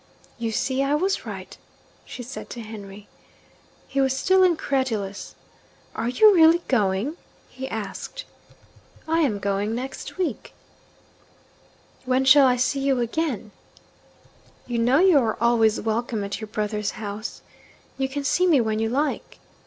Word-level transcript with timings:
'You 0.39 0.51
see 0.51 0.81
I 0.81 0.95
was 0.95 1.27
right,' 1.27 1.55
she 2.05 2.23
said 2.23 2.49
to 2.49 2.61
Henry. 2.61 3.07
He 3.87 4.01
was 4.01 4.17
still 4.17 4.41
incredulous. 4.43 5.35
'Are 5.95 6.09
you 6.09 6.33
really 6.33 6.63
going?' 6.67 7.17
he 7.49 7.67
asked. 7.69 8.25
'I 9.07 9.19
am 9.19 9.37
going 9.37 9.75
next 9.75 10.17
week.' 10.17 10.53
'When 12.05 12.25
shall 12.25 12.47
I 12.47 12.55
see 12.55 12.79
you 12.79 12.99
again?' 12.99 13.51
'You 14.65 14.79
know 14.79 14.97
you 14.97 15.19
are 15.19 15.37
always 15.39 15.79
welcome 15.79 16.23
at 16.23 16.41
your 16.41 16.47
brother's 16.47 16.93
house. 16.97 17.43
You 17.99 18.09
can 18.09 18.23
see 18.23 18.47
me 18.47 18.59
when 18.59 18.79
you 18.79 18.89
like.' 18.89 19.37